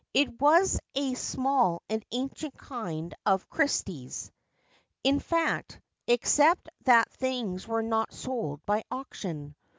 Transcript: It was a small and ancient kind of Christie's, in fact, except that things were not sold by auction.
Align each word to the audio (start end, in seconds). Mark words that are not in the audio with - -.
It 0.15 0.41
was 0.41 0.79
a 0.95 1.13
small 1.13 1.83
and 1.87 2.03
ancient 2.11 2.57
kind 2.57 3.13
of 3.23 3.47
Christie's, 3.51 4.31
in 5.03 5.19
fact, 5.19 5.79
except 6.07 6.69
that 6.85 7.11
things 7.11 7.67
were 7.67 7.83
not 7.83 8.11
sold 8.11 8.65
by 8.65 8.83
auction. 8.89 9.55